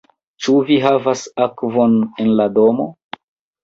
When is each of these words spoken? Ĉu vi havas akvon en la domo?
Ĉu 0.45 0.55
vi 0.69 0.77
havas 0.85 1.27
akvon 1.49 1.97
en 2.25 2.37
la 2.43 2.53
domo? 2.61 2.93